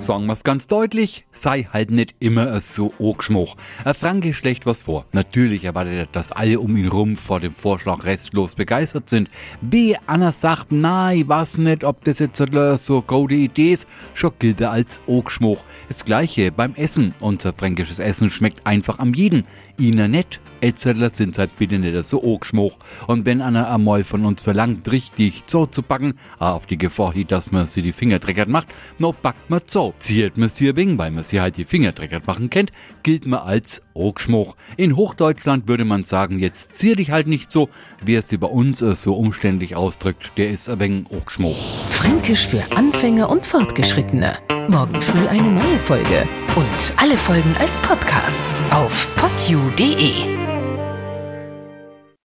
[0.00, 3.54] Sagen wir's ganz deutlich, sei halt nicht immer so Ogschmuch.
[3.84, 5.04] Ein Franke schlecht was vor.
[5.12, 9.28] Natürlich erwartet er, dass alle um ihn rum vor dem Vorschlag restlos begeistert sind.
[9.60, 9.94] B.
[10.06, 12.42] Anna sagt, nein, was nicht, ob das jetzt
[12.82, 15.62] so gute Idee ist, schon gilt er als Ogschmuch.
[15.88, 17.14] Das gleiche beim Essen.
[17.20, 19.44] Unser fränkisches Essen schmeckt einfach am jeden.
[19.76, 20.40] Ihnen nicht.
[20.60, 22.76] Elzerler sind halt bitte nicht so ogschmuch.
[23.06, 27.50] Und wenn einer einmal von uns verlangt, richtig so zu backen, auf die Gefahr dass
[27.50, 29.89] man sie die Finger dreckert macht, no backt man so.
[29.96, 31.92] Ziert man sie wegen, weil man sie halt die Finger
[32.26, 32.70] machen kennt,
[33.02, 34.56] gilt man als ogschmuch.
[34.76, 37.68] In Hochdeutschland würde man sagen, jetzt zier dich halt nicht so.
[38.02, 41.56] Wer es über uns äh, so umständlich ausdrückt, der ist ein wenig ogschmuch.
[41.90, 44.38] Fränkisch für Anfänger und Fortgeschrittene.
[44.68, 46.28] Morgen früh eine neue Folge.
[46.56, 50.59] Und alle Folgen als Podcast auf podu.de.